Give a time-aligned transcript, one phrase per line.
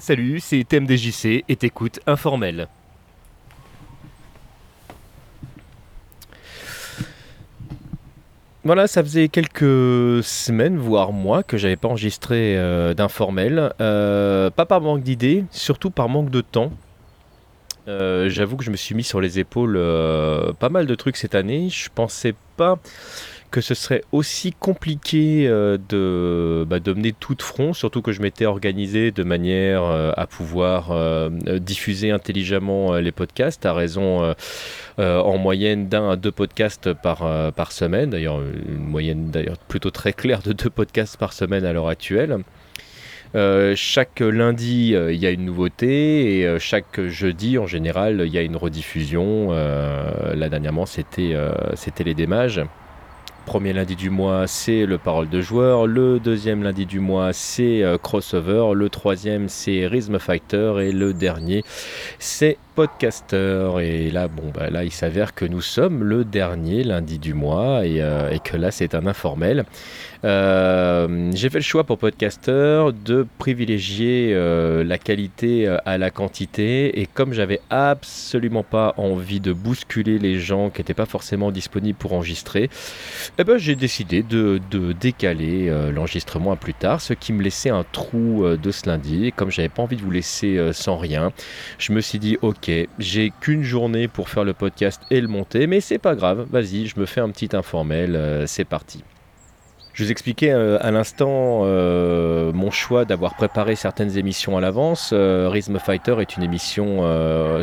[0.00, 2.68] Salut, c'est TMDJC et t'écoutes Informel.
[8.62, 13.72] Voilà, ça faisait quelques semaines, voire mois, que j'avais pas enregistré euh, d'informel.
[13.80, 16.70] Euh, pas par manque d'idées, surtout par manque de temps.
[17.88, 19.80] Euh, j'avoue que je me suis mis sur les épaules
[20.60, 21.70] pas mal de trucs cette année.
[21.70, 22.78] Je pensais pas
[23.50, 28.12] que ce serait aussi compliqué euh, de, bah, de mener tout de front, surtout que
[28.12, 34.34] je m'étais organisé de manière euh, à pouvoir euh, diffuser intelligemment les podcasts, à raison
[34.98, 40.12] en moyenne d'un à deux podcasts par, par semaine, d'ailleurs une moyenne d'ailleurs plutôt très
[40.12, 42.38] claire de deux podcasts par semaine à l'heure actuelle.
[43.74, 48.42] chaque lundi, il y a une nouveauté et chaque jeudi, en général, il y a
[48.42, 49.52] une rediffusion.
[49.52, 51.34] là, dernièrement, c'était
[52.04, 52.62] les démages
[53.48, 55.86] premier lundi du mois, c'est le parole de joueur.
[55.86, 58.74] Le deuxième lundi du mois, c'est euh, crossover.
[58.74, 60.74] Le troisième, c'est Rhythm Fighter.
[60.82, 61.64] Et le dernier,
[62.18, 63.72] c'est podcaster.
[63.80, 67.84] Et là, bon, bah, là, il s'avère que nous sommes le dernier lundi du mois
[67.84, 69.64] et, euh, que là, c'est un informel.
[70.24, 77.00] Euh, j'ai fait le choix pour podcaster de privilégier euh, la qualité à la quantité
[77.00, 81.98] et comme j'avais absolument pas envie de bousculer les gens qui n'étaient pas forcément disponibles
[81.98, 82.70] pour enregistrer,
[83.38, 87.70] eh ben, j'ai décidé de, de décaler l'enregistrement à plus tard, ce qui me laissait
[87.70, 89.26] un trou de ce lundi.
[89.26, 91.32] Et comme j'avais pas envie de vous laisser sans rien,
[91.78, 92.67] je me suis dit ok
[92.98, 96.86] j'ai qu'une journée pour faire le podcast et le monter, mais c'est pas grave, vas-y,
[96.86, 99.02] je me fais un petit informel, euh, c'est parti.
[99.98, 105.10] Je vous expliquais euh, à l'instant euh, mon choix d'avoir préparé certaines émissions à l'avance.
[105.12, 106.98] Euh, Rhythm Fighter est une émission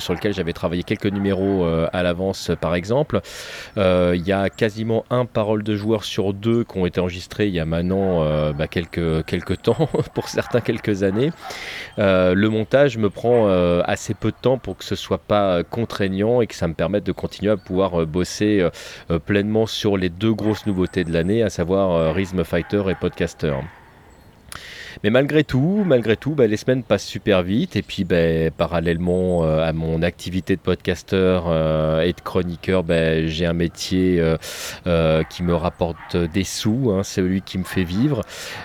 [0.02, 3.22] sur laquelle j'avais travaillé quelques numéros à l'avance, par exemple.
[3.78, 7.53] Il y a quasiment un parole de joueur sur deux qui ont été enregistrés il
[7.53, 11.31] y a maintenant bah, quelques, quelques temps, pour certains quelques années.
[11.97, 13.47] le montage me prend
[13.84, 17.06] assez peu de temps pour que ce soit pas contraignant et que ça me permette
[17.06, 18.68] de continuer à pouvoir bosser
[19.25, 22.13] pleinement sur les deux grosses nouveautés de l'année, à savoir
[22.44, 23.59] Fighter et Podcaster.
[25.03, 27.75] Mais malgré tout, malgré tout, bah, les semaines passent super vite.
[27.75, 33.25] Et puis, bah, parallèlement euh, à mon activité de podcasteur euh, et de chroniqueur, bah,
[33.28, 34.19] j'ai un métier
[34.88, 36.91] euh, qui me rapporte des sous.
[36.91, 38.22] Hein, c'est celui qui me fait vivre,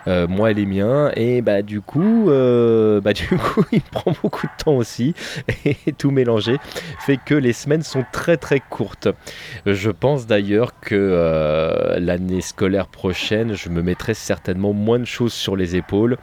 [0.06, 1.12] moi et les miens.
[1.14, 5.14] Et du coup, du coup, il prend beaucoup de temps aussi.
[5.64, 6.56] Et tout mélanger
[6.98, 9.08] fait que les semaines sont très très courtes.
[9.66, 15.56] Je pense d'ailleurs que l'année scolaire prochaine, je me mettrai certainement moins de choses sur
[15.56, 16.16] les épaules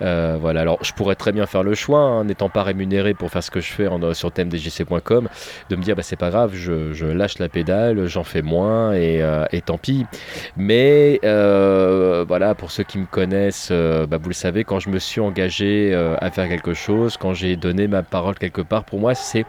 [0.00, 3.42] voilà, alors je pourrais très bien faire le choix, hein, n'étant pas rémunéré pour faire
[3.42, 5.28] ce que je fais en, sur thèmedjc.com,
[5.70, 9.22] de me dire bah, c'est pas grave, je, lâche la pédale, j'en fais moins et,
[9.22, 10.06] euh, tant pis.
[10.56, 14.98] Mais euh, voilà, pour ceux qui me connaissent, bah, vous le savez, quand je me
[14.98, 19.14] suis engagé à faire quelque chose, quand j'ai donné ma parole quelque part, pour moi
[19.14, 19.44] c'est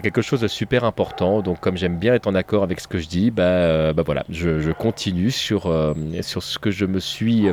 [0.00, 1.40] quelque chose de super important.
[1.42, 4.24] Donc comme j'aime bien être en accord avec ce que je dis, bah, bah voilà,
[4.30, 5.72] je, je continue sur,
[6.22, 7.46] sur ce que je me suis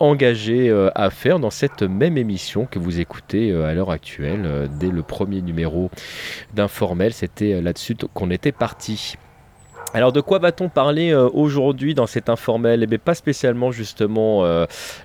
[0.00, 4.42] engagé à faire dans cette même émission que vous écoutez euh, à l'heure actuelle.
[4.44, 5.90] Euh, dès le premier numéro
[6.52, 9.16] d'Informel, c'était euh, là-dessus qu'on était parti.
[9.94, 12.82] Alors de quoi va-t-on parler aujourd'hui dans cet informel?
[12.82, 14.44] Eh bien pas spécialement justement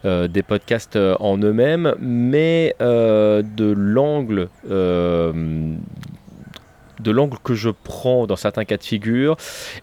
[0.03, 5.75] des podcasts en eux-mêmes, mais de l'angle de
[7.05, 9.37] l'angle que je prends dans certains cas de figure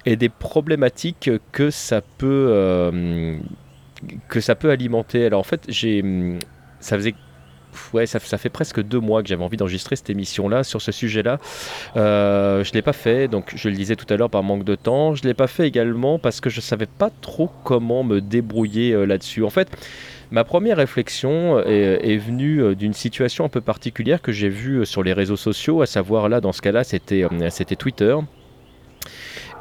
[0.06, 3.38] et des problématiques que ça peut
[4.28, 5.26] que ça peut alimenter.
[5.26, 6.38] Alors en fait, j'ai, hum,
[6.80, 7.14] ça faisait
[7.92, 11.38] ouais, ça, fait presque deux mois que j'avais envie d'enregistrer cette émission-là sur ce sujet-là.
[11.96, 14.64] Euh, je ne l'ai pas fait, donc je le disais tout à l'heure par manque
[14.64, 15.14] de temps.
[15.14, 18.20] Je ne l'ai pas fait également parce que je ne savais pas trop comment me
[18.20, 19.44] débrouiller euh, là-dessus.
[19.44, 19.68] En fait,
[20.30, 24.84] ma première réflexion est, est venue euh, d'une situation un peu particulière que j'ai vue
[24.86, 27.76] sur les réseaux sociaux, à savoir là, dans ce cas-là, c'était, c'était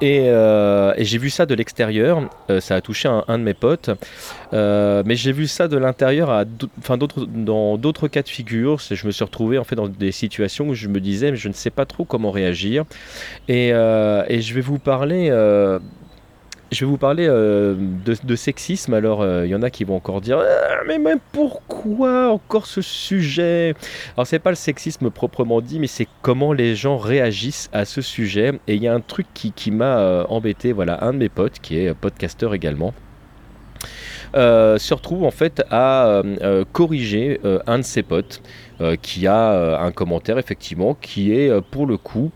[0.04, 3.90] Euh, et, j'ai vu ça de l'extérieur, euh, ça a touché un, de mes potes,
[4.54, 6.46] euh, mais j'ai vu ça de l'intérieur
[7.28, 8.80] dans d'autres cas de figure.
[8.80, 11.54] Je me suis retrouvé en fait dans des situations où je me disais, je ne
[11.54, 12.84] sais pas trop comment réagir.
[13.48, 15.30] Et je vais vous parler
[16.72, 18.94] je vais vous parler euh, de, sexisme.
[18.94, 22.66] Alors, il euh, y en a qui vont encore dire ah, Mais même pourquoi encore
[22.66, 23.76] ce sujet?
[24.16, 28.02] Alors, c'est pas le sexisme proprement dit, mais c'est comment les gens réagissent à ce
[28.02, 28.54] sujet.
[28.68, 30.72] Et il y a un truc qui, m'a euh, embêté.
[30.72, 32.94] Voilà, un de mes potes, qui est podcasteur également.
[34.34, 36.22] se retrouve en fait à
[36.74, 38.42] corriger un de ses potes
[39.02, 42.32] qui a un commentaire effectivement qui est pour le coup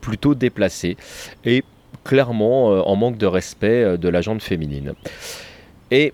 [0.00, 0.96] plutôt déplacé
[1.44, 1.64] et
[2.04, 4.94] clairement euh, en manque de respect euh, de la jante féminine.
[5.90, 6.12] Et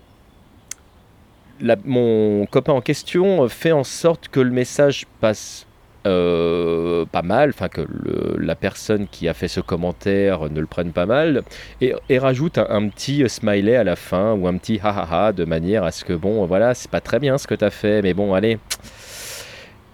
[1.85, 5.67] mon copain en question fait en sorte que le message passe
[6.07, 7.85] euh, pas mal, enfin que
[8.39, 11.43] la personne qui a fait ce commentaire ne le prenne pas mal,
[11.79, 15.45] et, rajoute un, petit smiley à la fin ou un petit ha ha ha de
[15.45, 18.01] manière à ce que bon voilà c'est pas très bien ce que tu as fait,
[18.01, 18.57] mais bon allez.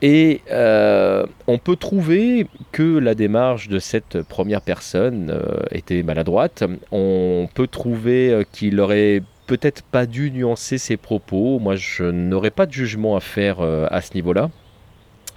[0.02, 6.64] Et euh, on peut trouver que la démarche de cette première personne euh, était maladroite.
[6.92, 11.60] On peut trouver qu'il aurait peut-être pas dû nuancer ses propos.
[11.60, 14.50] Moi, je n'aurais pas de jugement à faire à ce niveau-là.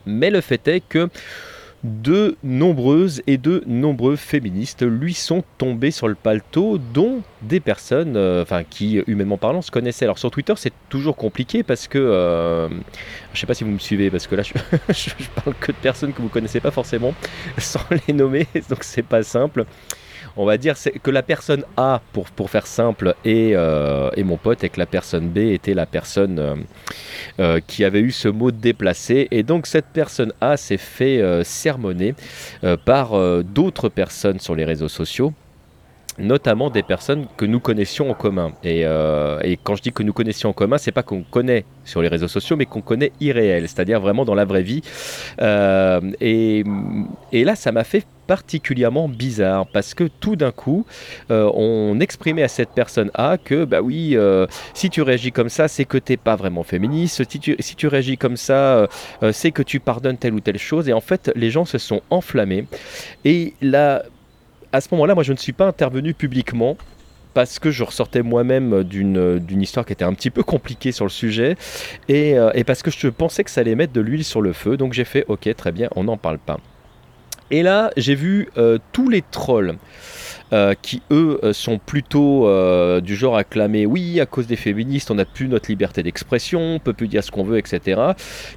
[0.05, 1.09] Mais le fait est que
[1.83, 8.17] de nombreuses et de nombreux féministes lui sont tombés sur le paletot, dont des personnes
[8.17, 10.05] euh, qui, humainement parlant, se connaissaient.
[10.05, 13.71] Alors sur Twitter, c'est toujours compliqué parce que, euh, je ne sais pas si vous
[13.71, 14.53] me suivez, parce que là, je,
[14.93, 17.15] je, parle que de personnes que vous connaissez pas forcément,
[17.59, 19.65] sans les nommer, donc c'est pas simple
[20.37, 24.69] on va dire que la personne A, pour, faire simple, est, euh, mon pote, et
[24.69, 26.55] que la personne B était la personne euh,
[27.41, 29.29] euh, qui avait eu ce mot déplacé.
[29.31, 32.15] Et donc cette personne A s'est fait sermonner
[32.85, 33.13] par
[33.43, 35.33] d'autres personnes sur les réseaux sociaux
[36.21, 38.53] notamment des personnes que nous connaissions en commun.
[38.65, 42.03] Et, et quand je dis que nous connaissions en commun, c'est pas qu'on connaît sur
[42.03, 44.83] les réseaux sociaux, mais qu'on connaît irréel, c'est-à-dire vraiment dans la vraie vie.
[45.41, 46.65] et,
[47.33, 50.87] et, là, ça m'a fait particulièrement bizarre parce que tout d'un coup,
[51.33, 55.49] euh, on exprimait à cette personne A que, bah oui, euh, si tu réagis comme
[55.49, 57.29] ça, c'est que t'es pas vraiment féministe.
[57.29, 58.87] Si tu, si tu réagis comme ça,
[59.25, 60.89] euh, c'est que tu pardonnes telle ou telle chose.
[60.89, 62.67] Et en fait, les gens se sont enflammés.
[63.25, 64.05] Et là,
[64.73, 66.77] à ce moment-là, moi, je ne suis pas intervenu publiquement
[67.35, 71.11] parce que je ressortais moi-même d'une histoire qui était un petit peu compliquée sur le
[71.11, 71.57] sujet
[72.09, 74.77] et, et, parce que je pensais que ça allait mettre de l'huile sur le feu.
[74.77, 76.59] Donc j'ai fait ok, très bien, on n'en parle pas.
[77.51, 79.77] Et là, j'ai vu euh, tous les trolls.
[80.53, 82.49] Euh, qui eux euh, sont plutôt
[83.01, 86.61] du genre à clamer oui à cause des féministes on n'a plus notre liberté d'expression,
[86.61, 88.01] on peut plus dire ce qu'on veut etc.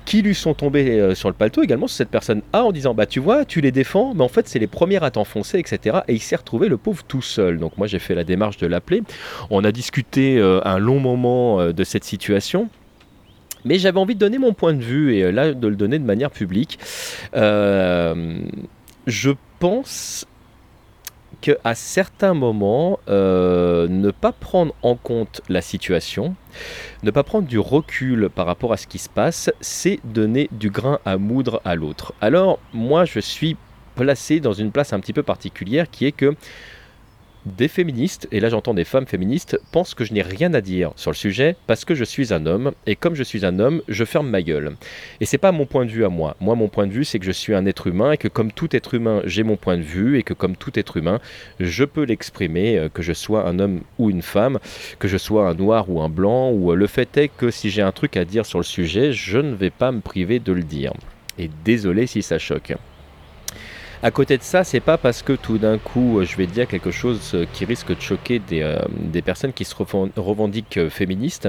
[0.05, 3.05] Qui lui sont tombés sur le paletot également sur cette personne A en disant bah
[3.05, 5.99] tu vois tu les défends mais en fait c'est les premières à t'enfoncer etc.
[6.07, 8.67] Et il s'est retrouvé le pauvre tout seul donc moi j'ai fait la démarche de
[8.67, 9.03] l'appeler.
[9.49, 12.69] On a discuté un long moment de cette situation.
[13.65, 16.03] Mais j'avais envie de donner mon point de vue et là de le donner de
[16.03, 16.79] manière publique.
[17.35, 18.39] Euh,
[19.07, 20.25] je pense
[21.43, 26.35] qu'à certains moments, euh, ne pas prendre en compte la situation,
[27.03, 30.69] ne pas prendre du recul par rapport à ce qui se passe, c'est donner du
[30.69, 32.13] grain à moudre à l'autre.
[32.21, 33.57] Alors moi, je suis
[33.95, 36.33] placé dans une place un petit peu particulière qui est que
[37.45, 40.91] des féministes, et là j'entends des femmes féministes, pensent que je n'ai rien à dire
[40.95, 43.81] sur le sujet parce que je suis un homme, et comme je suis un homme,
[43.87, 44.75] je ferme ma gueule.
[45.19, 46.35] Et c'est pas mon point de vue à moi.
[46.39, 48.51] Moi, mon point de vue, c'est que je suis un être humain, et que comme
[48.51, 51.19] tout être humain, j'ai mon point de vue, et que comme tout être humain,
[51.59, 54.59] je peux l'exprimer, euh, que je sois un homme ou une femme,
[54.99, 57.69] que je sois un noir ou un blanc, ou euh, le fait est que si
[57.69, 60.53] j'ai un truc à dire sur le sujet, je ne vais pas me priver de
[60.53, 60.93] le dire.
[61.37, 62.73] Et désolé si ça choque.
[64.05, 66.67] À côté de ça, c'est pas parce que tout d'un coup, euh, je vais dire
[66.67, 68.77] quelque chose euh, qui risque de choquer des, euh,
[69.23, 69.73] personnes qui se
[70.17, 71.47] revendiquent féministes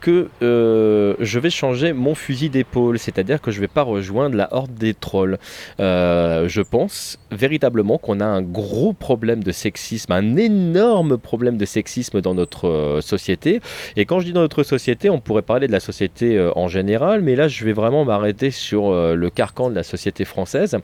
[0.00, 4.74] que je vais changer mon fusil d'épaule, c'est-à-dire que je vais pas rejoindre la horde
[4.74, 5.38] des trolls.
[5.78, 12.20] je pense véritablement qu'on a un gros problème de sexisme, un énorme problème de sexisme
[12.20, 13.60] dans notre société.
[13.96, 17.22] Et quand je dis dans notre société, on pourrait parler de la société en général,
[17.22, 20.76] mais là, je vais vraiment m'arrêter sur le carcan de la société française.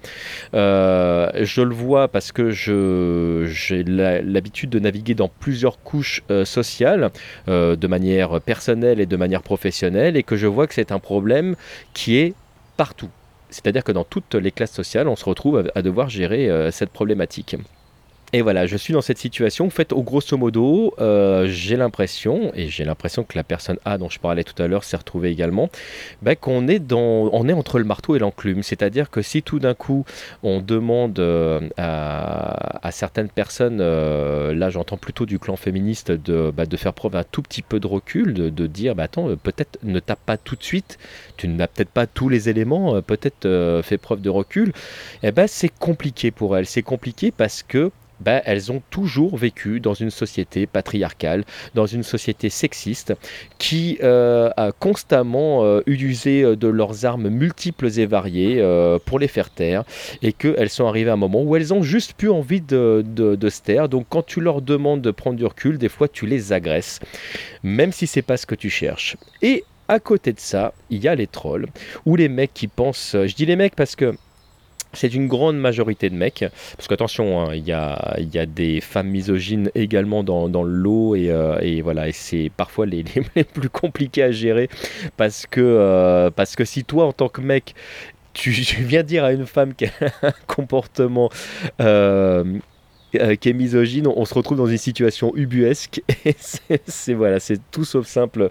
[0.53, 7.11] Euh, je le vois parce que j'ai l'habitude de naviguer dans plusieurs couches euh, sociales,
[7.49, 10.99] euh, de manière personnelle et de manière professionnelle, et que je vois que c'est un
[10.99, 11.57] problème
[11.93, 12.35] qui est
[12.77, 13.11] partout.
[13.51, 17.57] C'est-à-dire que dans toutes les classes sociales, on se retrouve à devoir gérer cette problématique.
[18.35, 19.67] Et voilà, je suis dans cette situation.
[19.67, 23.97] En fait, au grosso modo, euh, j'ai l'impression, et j'ai l'impression que la personne A
[23.97, 25.71] dont je parlais tout à l'heure s'est retrouvée également,
[26.21, 28.65] bah, qu'on est, dans, on est entre le marteau et l'enclume.
[28.65, 30.05] C'est-à-dire que si tout d'un coup
[30.43, 36.65] on demande euh, à, certaines personnes, euh, là j'entends plutôt du clan féministe, de, bah,
[36.77, 40.19] faire preuve un tout petit peu de recul, de, dire bah, attends, peut-être ne tape
[40.27, 40.99] pas tout de suite,
[41.37, 44.73] tu n'as peut-être pas tous les éléments, peut-être fais preuve de recul,
[45.23, 46.67] eh ben c'est compliqué pour elle.
[46.67, 51.45] C'est compliqué parce que ben, elles ont toujours vécu dans une société patriarcale,
[51.75, 53.15] dans une société sexiste,
[53.59, 58.35] qui euh, a constamment euh, usé euh, de leurs armes multiples et variées
[59.05, 59.85] pour les faire taire,
[60.23, 63.49] et qu'elles sont arrivées à un moment où elles ont juste plus envie de, de,
[63.49, 63.89] se taire.
[63.89, 67.01] Donc quand tu leur demandes de prendre du recul, des fois tu les agresses,
[67.63, 69.17] même si c'est pas ce que tu cherches.
[69.43, 71.67] Et à côté de ça, il y a les trolls,
[72.07, 74.15] ou les mecs qui pensent, je dis les mecs parce que
[74.95, 76.45] c'est une grande majorité de mecs,
[76.77, 81.31] parce qu'attention, hein, il y, a, des femmes misogynes également dans, dans le lot, et,
[81.31, 84.69] euh, voilà, et c'est parfois les, les, plus compliqués à gérer,
[85.17, 86.31] parce que, euh,
[86.65, 87.75] si toi, en tant que mec,
[88.33, 89.91] tu, viens dire à une femme qui a
[90.23, 91.31] un comportement
[91.81, 92.45] euh,
[93.21, 96.35] euh, qui est misogyne, on, se retrouve dans une situation ubuesque et
[96.87, 98.49] c'est voilà, c'est tout sauf simple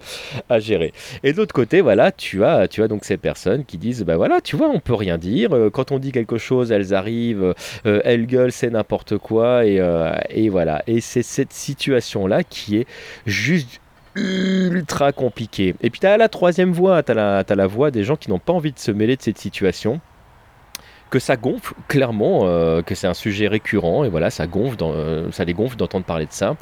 [0.48, 0.92] à gérer.
[1.22, 4.16] Et de l'autre côté, voilà, tu as, tu as donc ces personnes qui disent, bah
[4.16, 5.54] voilà, tu vois, on peut rien dire.
[5.54, 7.54] Euh, quand on dit quelque chose, elles arrivent,
[7.86, 10.82] euh, elles gueulent, c'est n'importe quoi et, voilà.
[10.86, 12.86] Et c'est cette situation là qui est
[13.26, 13.80] juste
[14.14, 15.74] ultra compliquée.
[15.82, 18.38] Et puis tu as la troisième voie, tu as la voix des gens qui n'ont
[18.38, 20.00] pas envie de se mêler de cette situation
[21.14, 25.30] que ça gonfle clairement, euh, que c'est un sujet récurrent et voilà, ça gonfle, euh,
[25.30, 26.56] ça les gonfle d'entendre parler de ça.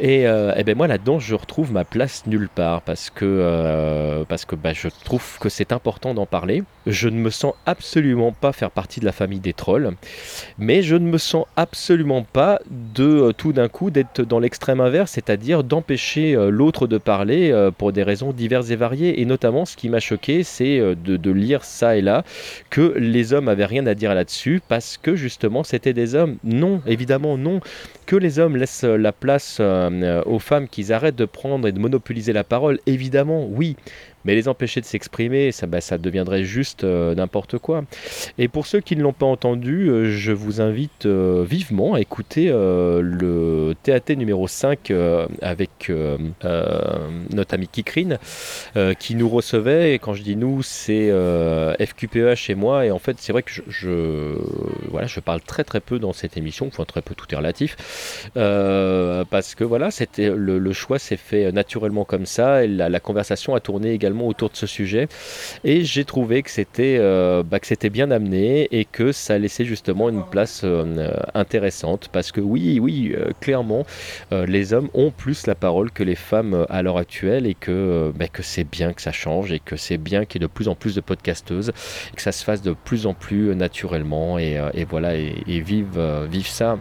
[0.00, 4.44] Et, euh, eh ben moi là-dedans, je retrouve ma place nulle part parce que, parce
[4.44, 6.62] que bah, je trouve que c'est important d'en parler.
[6.86, 9.92] Je ne me sens absolument pas faire partie de la famille des trolls,
[10.58, 14.80] mais je ne me sens absolument pas de euh, tout d'un coup d'être dans l'extrême
[14.80, 19.20] inverse, c'est-à-dire d'empêcher l'autre de parler pour des raisons diverses et variées.
[19.20, 22.24] Et notamment, ce qui m'a choqué, c'est de, lire ça et là
[22.70, 26.36] que les hommes avaient rien à dire là-dessus parce que justement c'était des hommes.
[26.44, 27.60] Non, évidemment non.
[28.06, 31.78] Que les hommes laissent la place euh, aux femmes qu'ils arrêtent de prendre et de
[31.78, 33.76] monopoliser la parole, évidemment, oui.
[34.24, 37.84] Mais les empêcher de s'exprimer, ça, bah, ça deviendrait juste euh, n'importe quoi.
[38.38, 42.48] Et pour ceux qui ne l'ont pas entendu, euh, je vous invite vivement à écouter
[42.50, 44.92] le TAT numéro 5
[45.42, 45.92] avec
[47.32, 48.18] notre ami Kikrine,
[48.98, 49.94] qui nous recevait.
[49.94, 51.10] Et quand je dis nous, c'est
[51.78, 52.86] FQPEH et moi.
[52.86, 54.36] Et en fait, c'est vrai que je,
[54.90, 56.66] voilà, je parle très très peu dans cette émission.
[56.66, 57.76] Enfin, très peu, tout est relatif.
[58.34, 62.64] parce que voilà, le, choix s'est fait naturellement comme ça.
[62.64, 65.08] Et la, conversation a tourné également autour de ce sujet.
[65.64, 69.64] Et j'ai trouvé que c'était euh, bah, que c'était bien amené et que ça laissait
[69.64, 72.08] justement une place euh, intéressante.
[72.12, 73.84] Parce que oui, oui, euh, clairement,
[74.30, 78.28] les hommes ont plus la parole que les femmes à l'heure actuelle et que, bah,
[78.28, 80.68] que c'est bien que ça change et que c'est bien qu'il y ait de plus
[80.68, 81.70] en plus de podcasteuses
[82.12, 84.38] et que ça se fasse de plus en plus naturellement.
[84.38, 86.00] Et, voilà, et, et vive,
[86.30, 86.78] vive ça.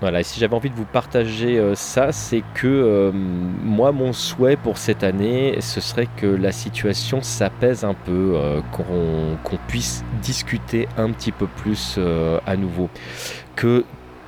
[0.00, 4.12] Voilà, et si j'avais envie de vous partager euh, ça, c'est que euh, moi, mon
[4.12, 10.04] souhait pour cette année, ce serait que la situation s'apaise un peu, euh, qu'on puisse
[10.22, 11.98] discuter un petit peu plus
[12.46, 12.88] à nouveau.
[13.56, 13.84] Que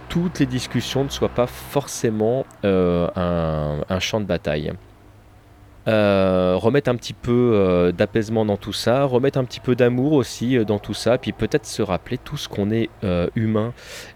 [0.08, 4.72] toutes les discussions ne soient pas forcément un champ de bataille.
[5.88, 10.12] Euh, remettre un petit peu euh, d'apaisement dans tout ça, remettre un petit peu d'amour
[10.12, 12.90] aussi euh, dans tout ça, puis peut-être se rappeler tout ce qu'on est
[13.34, 13.72] humain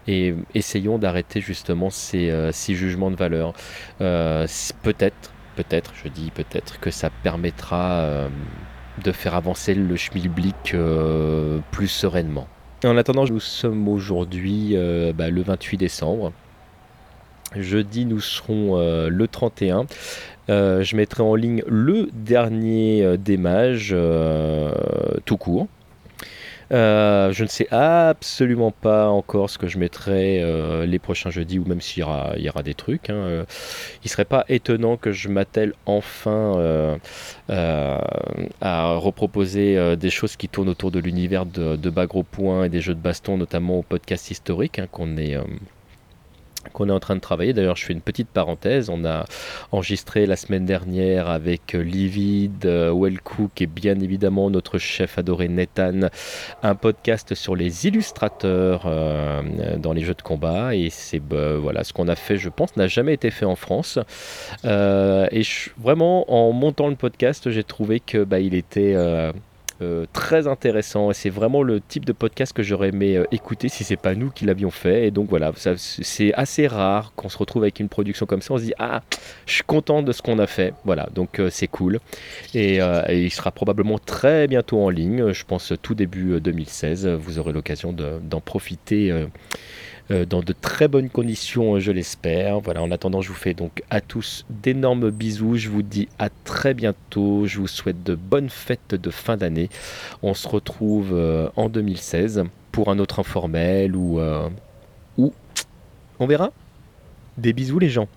[0.07, 3.53] et essayons d'arrêter justement ces, jugements de valeur.
[3.99, 8.27] peut-être, peut-être, je dis peut-être que ça permettra
[9.03, 10.75] de faire avancer le schmilblick
[11.71, 12.47] plus sereinement.
[12.83, 14.75] En attendant, nous sommes aujourd'hui
[15.15, 16.31] bah, le 28 décembre.
[17.55, 18.77] Jeudi, nous serons
[19.09, 19.85] le 31.
[20.49, 23.17] Euh, je mettrai en ligne le dernier euh,
[23.91, 24.71] euh,
[25.25, 25.67] tout court.
[26.69, 30.43] je ne sais absolument pas encore ce que je mettrai
[30.85, 33.09] les prochains jeudis ou même s'il y aura, des trucs.
[33.09, 33.45] Hein.
[34.03, 36.97] il ne serait pas étonnant que je m'attelle enfin
[37.49, 41.89] à reproposer des choses qui tournent autour de l'univers de, de
[42.31, 45.37] Point et des jeux de baston, notamment au podcast historique hein, qu'on est
[46.73, 47.53] qu'on est en train de travailler.
[47.53, 48.89] D'ailleurs, je fais une petite parenthèse.
[48.89, 49.25] On a
[49.71, 55.47] enregistré la semaine dernière avec euh, Livid, euh, Wellcook et bien évidemment notre chef adoré
[55.47, 56.09] Nathan
[56.63, 59.41] un podcast sur les illustrateurs euh,
[59.77, 60.75] dans les jeux de combat.
[60.75, 63.55] Et c'est bah, voilà ce qu'on a fait, je pense, n'a jamais été fait en
[63.55, 63.99] France.
[64.63, 65.41] et
[65.77, 68.95] vraiment, en montant le podcast, j'ai trouvé que bah, il était
[70.13, 73.83] très intéressant et c'est vraiment le type de podcast que j'aurais aimé euh, écouter si
[73.83, 75.07] c'est pas nous qui l'avions fait.
[75.07, 78.57] Et donc voilà c'est assez rare qu'on se retrouve avec une production comme ça on
[78.57, 79.01] se dit ah
[79.45, 80.73] je suis content de ce qu'on a fait.
[80.85, 81.99] Voilà donc euh, c'est cool.
[82.53, 82.79] Et,
[83.09, 87.93] il sera probablement très bientôt en ligne je pense tout début 2016 vous aurez l'occasion
[87.93, 89.25] d'en profiter euh,
[90.09, 92.59] dans de très bonnes conditions, je l'espère.
[92.59, 95.57] Voilà, en attendant, je vous fais donc à tous d'énormes bisous.
[95.57, 97.45] Je vous dis à très bientôt.
[97.47, 99.69] Je vous souhaite de bonnes fêtes de fin d'année.
[100.21, 104.49] On se retrouve euh, en 2016 pour un autre informel ou, euh,
[105.17, 105.33] ou
[106.19, 106.51] on verra.
[107.37, 108.07] Des bisous les gens.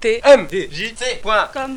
[0.00, 1.76] tmdjc.com